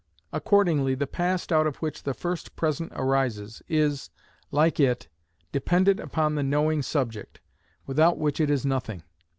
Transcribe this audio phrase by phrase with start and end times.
[0.33, 4.09] Accordingly the past out of which the first present arises, is,
[4.49, 5.07] like it,
[5.51, 7.39] dependent upon the knowing subject,
[7.85, 9.03] without which it is nothing.